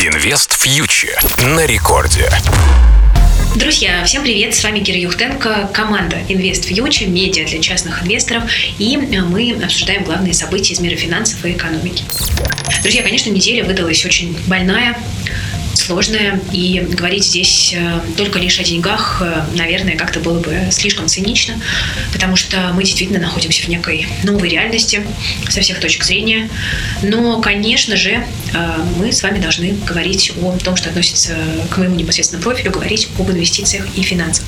Инвест 0.00 0.52
фьючер 0.52 1.20
на 1.56 1.66
рекорде. 1.66 2.30
Друзья, 3.56 4.04
всем 4.04 4.22
привет! 4.22 4.54
С 4.54 4.62
вами 4.62 4.78
Кира 4.78 4.96
Юхтенко, 4.96 5.70
команда 5.74 6.18
Invest 6.28 6.68
Future, 6.70 7.08
медиа 7.08 7.44
для 7.44 7.60
частных 7.60 8.04
инвесторов, 8.04 8.44
и 8.78 8.96
мы 8.96 9.60
обсуждаем 9.60 10.04
главные 10.04 10.34
события 10.34 10.74
из 10.74 10.78
мира 10.78 10.94
финансов 10.94 11.44
и 11.44 11.50
экономики. 11.50 12.04
Друзья, 12.82 13.02
конечно, 13.02 13.30
неделя 13.30 13.64
выдалась 13.64 14.04
очень 14.04 14.38
больная, 14.46 14.96
сложное, 15.88 16.38
и 16.52 16.80
говорить 16.80 17.24
здесь 17.24 17.74
э, 17.74 18.00
только 18.16 18.38
лишь 18.38 18.60
о 18.60 18.62
деньгах, 18.62 19.22
э, 19.22 19.56
наверное, 19.56 19.96
как-то 19.96 20.20
было 20.20 20.38
бы 20.38 20.68
слишком 20.70 21.08
цинично, 21.08 21.54
потому 22.12 22.36
что 22.36 22.72
мы 22.74 22.84
действительно 22.84 23.20
находимся 23.20 23.62
в 23.62 23.68
некой 23.68 24.06
новой 24.22 24.50
реальности 24.50 25.02
со 25.48 25.62
всех 25.62 25.80
точек 25.80 26.04
зрения. 26.04 26.50
Но, 27.02 27.40
конечно 27.40 27.96
же, 27.96 28.10
э, 28.10 28.22
мы 28.98 29.12
с 29.12 29.22
вами 29.22 29.38
должны 29.38 29.72
говорить 29.86 30.32
о 30.42 30.58
том, 30.62 30.76
что 30.76 30.90
относится 30.90 31.34
к 31.70 31.78
моему 31.78 31.94
непосредственному 31.94 32.44
профилю, 32.44 32.70
говорить 32.70 33.08
об 33.18 33.30
инвестициях 33.30 33.86
и 33.96 34.02
финансах. 34.02 34.44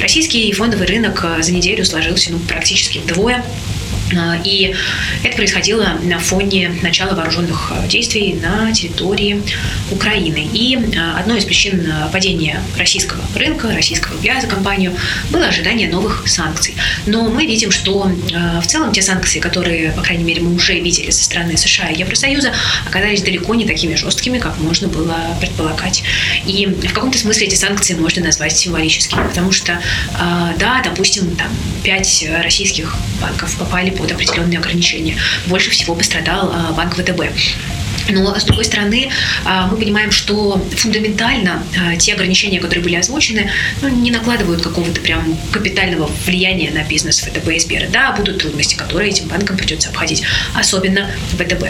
Российский 0.00 0.52
фондовый 0.52 0.86
рынок 0.86 1.26
за 1.40 1.52
неделю 1.52 1.84
сложился 1.84 2.30
ну, 2.30 2.38
практически 2.38 2.98
вдвое. 2.98 3.44
А, 4.16 4.36
и 4.42 4.74
это 5.22 5.36
происходило 5.36 5.98
на 6.02 6.18
фоне 6.18 6.72
начала 6.82 7.14
вооруженных 7.14 7.72
а, 7.72 7.86
действий 7.86 8.38
на 8.40 8.72
территории 8.72 9.42
Украины. 9.90 10.48
И 10.52 10.78
а, 10.96 11.18
одной 11.18 11.38
из 11.38 11.44
причин 11.44 11.86
падения 12.12 12.60
российского 12.76 13.22
рынка, 13.34 13.74
российского 13.74 14.14
рубля 14.14 14.40
за 14.40 14.46
компанию 14.46 14.92
было 15.30 15.46
ожидание 15.46 15.88
новых 15.88 16.26
санкций. 16.26 16.74
Но 17.06 17.28
мы 17.28 17.46
видим, 17.46 17.70
что 17.70 18.10
в 18.62 18.66
целом 18.66 18.92
те 18.92 19.02
санкции, 19.02 19.40
которые, 19.40 19.92
по 19.92 20.02
крайней 20.02 20.24
мере, 20.24 20.42
мы 20.42 20.54
уже 20.54 20.78
видели 20.78 21.10
со 21.10 21.24
стороны 21.24 21.56
США 21.56 21.88
и 21.88 21.98
Евросоюза, 21.98 22.52
оказались 22.86 23.22
далеко 23.22 23.54
не 23.54 23.66
такими 23.66 23.94
жесткими, 23.94 24.38
как 24.38 24.58
можно 24.58 24.88
было 24.88 25.16
предполагать. 25.40 26.02
И 26.46 26.66
в 26.66 26.92
каком-то 26.92 27.18
смысле 27.18 27.46
эти 27.46 27.54
санкции 27.54 27.94
можно 27.94 28.22
назвать 28.22 28.56
символическими, 28.56 29.26
потому 29.26 29.52
что, 29.52 29.80
да, 30.58 30.82
допустим, 30.84 31.34
там 31.36 31.48
пять 31.82 32.26
российских 32.42 32.96
банков 33.20 33.56
попали 33.56 33.90
под 33.90 34.03
определенные 34.12 34.58
ограничения. 34.58 35.16
Больше 35.46 35.70
всего 35.70 35.94
пострадал 35.94 36.50
а, 36.52 36.72
банк 36.72 36.94
ВТБ. 36.94 37.22
Но, 38.08 38.38
с 38.38 38.44
другой 38.44 38.64
стороны, 38.64 39.10
а, 39.44 39.66
мы 39.66 39.76
понимаем, 39.76 40.10
что 40.10 40.62
фундаментально 40.76 41.62
а, 41.78 41.96
те 41.96 42.14
ограничения, 42.14 42.60
которые 42.60 42.82
были 42.82 42.96
озвучены, 42.96 43.50
ну, 43.82 43.88
не 43.88 44.10
накладывают 44.10 44.62
какого-то 44.62 45.00
прям 45.00 45.36
капитального 45.52 46.10
влияния 46.26 46.70
на 46.70 46.84
бизнес 46.84 47.20
ВТБ 47.20 47.48
и 47.48 47.58
Сбера. 47.58 47.88
Да, 47.88 48.12
будут 48.12 48.38
трудности, 48.38 48.74
которые 48.74 49.10
этим 49.10 49.28
банкам 49.28 49.56
придется 49.56 49.88
обходить, 49.88 50.22
особенно 50.54 51.10
ВТБ. 51.32 51.64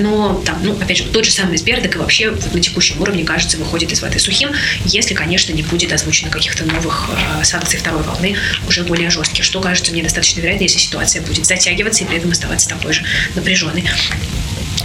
Но 0.00 0.42
там, 0.44 0.58
ну, 0.62 0.72
опять 0.72 0.98
же, 0.98 1.04
тот 1.04 1.24
же 1.24 1.30
самый 1.30 1.56
Сбер, 1.56 1.80
так 1.80 1.94
и 1.94 1.98
вообще 1.98 2.34
на 2.52 2.60
текущем 2.60 3.00
уровне, 3.00 3.24
кажется, 3.24 3.56
выходит 3.56 3.92
из 3.92 4.02
воды 4.02 4.18
сухим, 4.18 4.50
если, 4.84 5.14
конечно, 5.14 5.52
не 5.52 5.62
будет 5.62 5.92
озвучено 5.92 6.30
каких-то 6.30 6.64
новых 6.64 7.10
санкций 7.42 7.78
второй 7.78 8.02
волны, 8.02 8.36
уже 8.68 8.82
более 8.84 9.10
жестких, 9.10 9.44
что 9.44 9.60
кажется 9.60 9.92
мне 9.92 10.02
достаточно 10.02 10.40
вероятно, 10.40 10.64
если 10.64 10.78
ситуация 10.78 11.22
будет 11.22 11.46
затягиваться 11.46 12.04
и 12.04 12.06
при 12.06 12.18
этом 12.18 12.30
оставаться 12.30 12.68
такой 12.68 12.92
же 12.92 13.02
напряженной. 13.34 13.84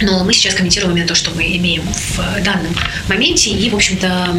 Но 0.00 0.24
мы 0.24 0.32
сейчас 0.32 0.54
комментируем 0.54 0.92
именно 0.94 1.08
то, 1.08 1.14
что 1.14 1.30
мы 1.30 1.44
имеем 1.56 1.82
в 1.82 2.42
данном 2.42 2.74
моменте. 3.08 3.50
И, 3.50 3.70
в 3.70 3.74
общем-то, 3.74 4.36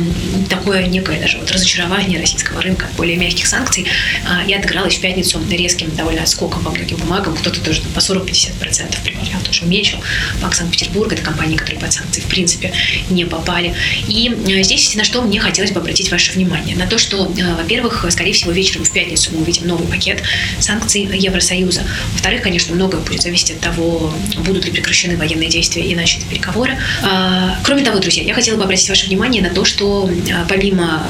такое 0.49 0.87
некое 0.87 1.19
даже 1.19 1.37
вот 1.37 1.51
разочарование 1.51 2.19
российского 2.19 2.61
рынка 2.61 2.87
более 2.97 3.17
мягких 3.17 3.47
санкций 3.47 3.85
а, 4.25 4.43
и 4.45 4.53
отыгралось 4.53 4.95
в 4.95 5.01
пятницу 5.01 5.41
резким 5.49 5.93
довольно 5.95 6.23
отскоком 6.23 6.63
по 6.63 6.71
многим 6.71 6.97
бумагам. 6.97 7.35
Кто-то 7.35 7.59
тоже 7.61 7.81
по 7.93 7.99
40-50% 7.99 9.01
примерно 9.03 9.39
тоже 9.43 9.63
уменьшил. 9.63 9.99
Банк 10.41 10.55
Санкт-Петербург– 10.55 11.11
это 11.13 11.21
компании, 11.21 11.57
которые 11.57 11.79
под 11.79 11.91
санкции 11.91 12.21
в 12.21 12.25
принципе 12.25 12.71
не 13.09 13.25
попали. 13.25 13.75
И 14.07 14.29
а, 14.29 14.63
здесь 14.63 14.95
на 14.95 15.03
что 15.03 15.21
мне 15.21 15.39
хотелось 15.39 15.71
бы 15.71 15.79
обратить 15.79 16.11
ваше 16.11 16.33
внимание. 16.33 16.75
На 16.75 16.87
то, 16.87 16.97
что, 16.97 17.23
а, 17.25 17.55
во-первых, 17.55 18.05
скорее 18.09 18.33
всего, 18.33 18.51
вечером 18.51 18.85
в 18.85 18.91
пятницу 18.91 19.31
мы 19.33 19.41
увидим 19.41 19.67
новый 19.67 19.87
пакет 19.87 20.21
санкций 20.59 21.09
Евросоюза. 21.11 21.81
Во-вторых, 22.13 22.43
конечно, 22.43 22.73
многое 22.75 23.01
будет 23.01 23.21
зависеть 23.21 23.51
от 23.51 23.59
того, 23.59 24.13
будут 24.45 24.65
ли 24.65 24.71
прекращены 24.71 25.17
военные 25.17 25.48
действия 25.49 25.83
и 25.83 25.95
начаты 25.95 26.25
переговоры. 26.25 26.77
А, 27.03 27.57
кроме 27.63 27.83
того, 27.83 27.99
друзья, 27.99 28.23
я 28.23 28.33
хотела 28.33 28.57
бы 28.57 28.63
обратить 28.63 28.89
ваше 28.89 29.07
внимание 29.07 29.41
на 29.41 29.49
то, 29.49 29.65
что 29.65 30.09
а, 30.31 30.45
помимо 30.47 31.03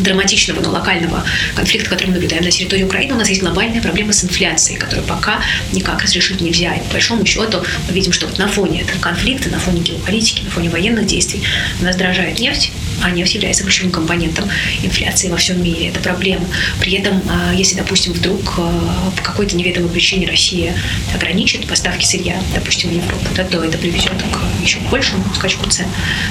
драматичного, 0.00 0.60
но 0.60 0.70
локального 0.70 1.24
конфликта, 1.54 1.88
который 1.90 2.08
мы 2.08 2.14
наблюдаем 2.14 2.44
на 2.44 2.50
территории 2.50 2.82
Украины, 2.82 3.14
у 3.14 3.18
нас 3.18 3.28
есть 3.28 3.40
глобальная 3.40 3.80
проблема 3.80 4.12
с 4.12 4.24
инфляцией, 4.24 4.78
которую 4.78 5.06
пока 5.06 5.40
никак 5.72 6.02
разрешить 6.02 6.40
нельзя. 6.40 6.74
И 6.74 6.80
по 6.80 6.92
большому 6.92 7.24
счету 7.24 7.62
мы 7.88 7.94
видим, 7.94 8.12
что 8.12 8.26
вот 8.26 8.38
на 8.38 8.48
фоне 8.48 8.82
этого 8.82 8.98
конфликта, 9.00 9.48
на 9.50 9.58
фоне 9.58 9.80
геополитики, 9.80 10.42
на 10.42 10.50
фоне 10.50 10.68
военных 10.70 11.06
действий 11.06 11.42
у 11.80 11.84
нас 11.84 11.96
дорожает 11.96 12.38
нефть, 12.38 12.72
а 13.02 13.10
нефть 13.10 13.34
является 13.34 13.62
ключевым 13.62 13.92
компонентом 13.92 14.48
инфляции 14.82 15.28
во 15.28 15.36
всем 15.36 15.62
мире. 15.62 15.88
Это 15.88 16.00
проблема. 16.00 16.46
При 16.80 16.92
этом, 16.94 17.22
а, 17.28 17.52
если, 17.54 17.76
допустим, 17.76 18.12
вдруг 18.12 18.54
а, 18.58 19.12
по 19.16 19.22
какой-то 19.22 19.56
неведомой 19.56 19.90
причине 19.90 20.26
Россия 20.26 20.74
ограничит 21.14 21.66
поставки 21.66 22.04
сырья, 22.04 22.40
допустим, 22.54 22.90
в 22.90 22.92
Европу, 22.92 23.26
да, 23.36 23.44
то 23.44 23.62
это 23.62 23.78
приведет 23.78 24.12
к 24.12 24.62
еще 24.62 24.78
большему 24.90 25.24
скачку 25.34 25.68
цен. 25.68 25.86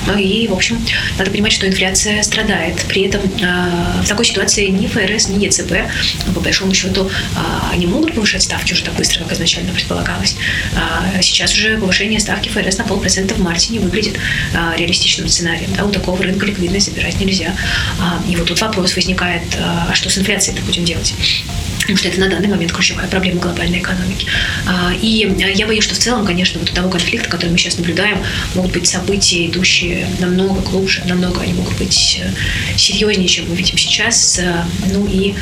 Ну 0.08 0.18
и, 0.18 0.48
в 0.48 0.54
общем, 0.54 0.84
надо 1.18 1.32
понимать, 1.32 1.52
что 1.52 1.68
инфляция 1.68 2.22
страдает. 2.24 2.84
При 2.88 3.04
этом 3.04 3.22
а, 3.44 4.02
в 4.04 4.08
такой 4.08 4.26
ситуации 4.26 4.68
ни 4.68 4.88
ФРС, 4.88 5.30
ни 5.30 5.44
ЕЦБ, 5.46 5.74
по 6.34 6.40
большому 6.40 6.74
счету, 6.74 7.10
не 7.76 7.88
могут 7.88 8.14
повышать 8.14 8.44
ставки 8.44 8.74
уже 8.74 8.84
так 8.84 8.96
быстро, 8.96 9.24
как 9.24 9.34
изначально 9.34 9.74
предполагалось. 9.74 10.36
Сейчас 11.22 11.54
уже 11.54 11.78
повышение 11.78 12.20
ставки 12.20 12.50
ФРС 12.50 12.78
на 12.78 12.84
полпроцента 12.84 13.36
в 13.36 13.40
марте 13.40 13.74
не 13.74 13.80
выглядит 13.80 14.18
реалистичным 14.78 15.28
сценарием. 15.28 15.74
Да, 15.76 15.86
у 15.86 15.92
такого 15.92 16.22
рынка 16.24 16.46
ликвидность 16.56 16.88
забирать 16.88 17.20
нельзя. 17.20 17.56
А, 18.00 18.22
и 18.30 18.36
вот 18.36 18.48
тут 18.48 18.60
вопрос 18.62 18.96
возникает, 18.96 19.44
а, 19.60 19.88
а 19.90 19.96
что 19.96 20.10
с 20.10 20.18
инфляцией 20.18 20.58
это 20.58 20.66
будем 20.66 20.86
делать? 20.86 21.14
потому 21.82 21.98
что 22.00 22.08
это 22.08 22.20
на 22.20 22.28
данный 22.28 22.48
момент 22.48 22.72
ключевая 22.72 23.08
проблема 23.08 23.40
глобальной 23.40 23.78
экономики. 23.78 24.26
А, 24.66 24.92
и 25.00 25.32
я 25.56 25.68
боюсь, 25.68 25.84
что 25.84 25.94
в 25.94 26.00
целом, 26.00 26.26
конечно, 26.26 26.60
вот 26.60 26.72
у 26.72 26.74
того 26.74 26.90
конфликта, 26.90 27.30
который 27.30 27.52
мы 27.52 27.60
сейчас 27.60 27.78
наблюдаем, 27.78 28.18
могут 28.56 28.72
быть 28.72 28.88
события, 28.88 29.46
идущие 29.46 30.08
намного 30.20 30.62
глубже, 30.62 31.04
намного 31.06 31.42
они 31.42 31.54
могут 31.54 31.78
быть 31.78 32.20
э, 32.24 32.76
серьезнее, 32.76 33.28
чем 33.28 33.48
мы 33.50 33.56
видим 33.56 33.78
сейчас. 33.78 34.40
Э, 34.40 34.64
ну 34.92 35.06
и 35.06 35.36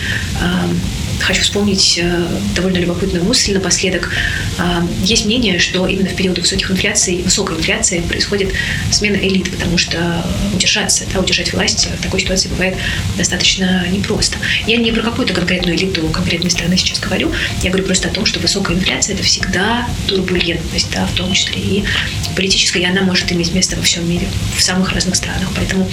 хочу 1.19 1.41
вспомнить 1.41 1.99
э, 2.01 2.27
довольно 2.55 2.77
любопытную 2.77 3.23
мысль 3.23 3.53
напоследок. 3.53 4.11
А, 4.57 4.85
есть 5.03 5.25
мнение, 5.25 5.59
что 5.59 5.87
именно 5.87 6.09
в 6.09 6.15
периоды 6.15 6.41
высоких 6.41 6.71
инфляций, 6.71 7.21
высокой 7.23 7.57
инфляции 7.57 8.01
происходит 8.01 8.53
смена 8.91 9.17
элит, 9.17 9.49
потому 9.51 9.77
что 9.77 10.25
удержаться, 10.53 11.05
да, 11.13 11.19
удержать 11.19 11.53
власть 11.53 11.87
в 11.97 12.01
такой 12.01 12.19
ситуации 12.19 12.49
бывает 12.49 12.77
достаточно 13.17 13.85
непросто. 13.91 14.37
Я 14.67 14.77
не 14.77 14.91
про 14.91 15.01
какую-то 15.01 15.33
конкретную 15.33 15.77
элиту 15.77 16.07
конкретной 16.09 16.51
страны 16.51 16.77
сейчас 16.77 16.99
говорю, 16.99 17.31
я 17.61 17.69
говорю 17.69 17.85
просто 17.85 18.09
о 18.09 18.11
том, 18.11 18.25
что 18.25 18.39
высокая 18.39 18.77
инфляция– 18.77 19.13
это 19.15 19.23
всегда 19.23 19.87
турбулентность, 20.07 20.91
да, 20.91 21.05
в 21.05 21.13
том 21.13 21.31
числе 21.33 21.61
и 21.61 21.83
политическая, 22.35 22.81
и 22.81 22.85
она 22.85 23.01
может 23.01 23.31
иметь 23.31 23.53
место 23.53 23.75
во 23.75 23.81
всем 23.81 24.09
мире, 24.09 24.27
в 24.55 24.61
самых 24.61 24.91
разных 24.91 25.15
странах. 25.15 25.49
Поэтому 25.55 25.89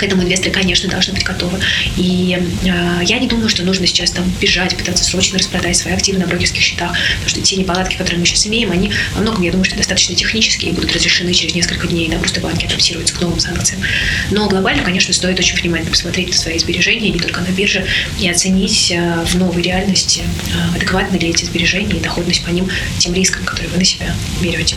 к 0.00 0.02
этому 0.02 0.22
инвесторы, 0.22 0.50
конечно, 0.50 0.88
должны 0.88 1.12
быть 1.12 1.24
готовы. 1.24 1.60
И 1.98 2.38
э, 2.64 3.00
я 3.04 3.18
не 3.18 3.28
думаю, 3.28 3.50
что 3.50 3.62
нужно 3.64 3.86
сейчас 3.86 4.10
там 4.12 4.24
бежать, 4.40 4.74
пытаться 4.74 5.04
срочно 5.04 5.38
распродать 5.38 5.76
свои 5.76 5.92
активы 5.92 6.18
на 6.18 6.26
брокерских 6.26 6.62
счетах, 6.62 6.92
потому 6.92 7.28
что 7.28 7.42
те 7.42 7.56
неполадки, 7.56 7.96
которые 7.96 8.18
мы 8.18 8.24
сейчас 8.24 8.46
имеем, 8.46 8.72
они 8.72 8.90
во 9.14 9.20
многом, 9.20 9.42
я 9.42 9.50
думаю, 9.50 9.66
что 9.66 9.76
достаточно 9.76 10.14
технические 10.14 10.70
и 10.70 10.74
будут 10.74 10.94
разрешены 10.94 11.34
через 11.34 11.54
несколько 11.54 11.86
дней, 11.86 12.08
да, 12.08 12.16
просто 12.16 12.40
банки 12.40 12.64
адаптируются 12.64 13.14
к 13.14 13.20
новым 13.20 13.40
санкциям. 13.40 13.82
Но 14.30 14.48
глобально, 14.48 14.82
конечно, 14.82 15.12
стоит 15.12 15.38
очень 15.38 15.56
внимательно 15.56 15.90
посмотреть 15.90 16.28
на 16.28 16.34
свои 16.34 16.58
сбережения, 16.58 17.10
не 17.10 17.18
только 17.18 17.42
на 17.42 17.48
бирже, 17.48 17.84
и 18.18 18.28
оценить 18.28 18.90
э, 18.90 19.24
в 19.26 19.34
новой 19.36 19.60
реальности, 19.60 20.22
э, 20.22 20.76
адекватны 20.76 21.16
ли 21.16 21.28
эти 21.28 21.44
сбережения 21.44 21.98
и 21.98 22.00
доходность 22.00 22.42
по 22.42 22.48
ним 22.48 22.70
тем 22.98 23.12
рискам, 23.12 23.44
которые 23.44 23.68
вы 23.68 23.76
на 23.76 23.84
себя 23.84 24.14
берете. 24.40 24.76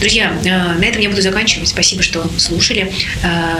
Друзья, 0.00 0.34
э, 0.42 0.48
на 0.48 0.84
этом 0.84 1.02
я 1.02 1.10
буду 1.10 1.20
заканчивать. 1.20 1.68
Спасибо, 1.68 2.02
что 2.02 2.30
слушали. 2.38 2.90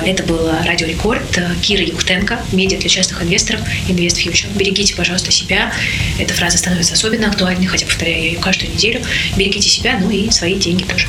Это 0.04 0.22
было 0.22 0.62
радио 0.64 0.86
Рекорд, 0.94 1.36
э, 1.38 1.50
Кира 1.60 1.82
Юхтенко, 1.82 2.40
медиа 2.52 2.78
для 2.78 2.88
частных 2.88 3.20
инвесторов, 3.22 3.60
Invest 3.88 4.24
Future. 4.24 4.46
Берегите, 4.56 4.94
пожалуйста, 4.94 5.32
себя. 5.32 5.72
Эта 6.18 6.32
фраза 6.34 6.56
становится 6.56 6.94
особенно 6.94 7.28
актуальной, 7.28 7.66
хотя 7.66 7.84
повторяю 7.84 8.22
ее 8.22 8.38
каждую 8.38 8.72
неделю. 8.72 9.02
Берегите 9.36 9.68
себя, 9.68 9.98
ну 10.00 10.08
и 10.10 10.30
свои 10.30 10.54
деньги 10.54 10.84
тоже. 10.84 11.08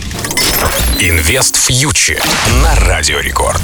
Инвест 1.00 1.56
Фьючер 1.56 2.24
на 2.64 2.76
Радио 2.76 3.20
Рекорд. 3.20 3.62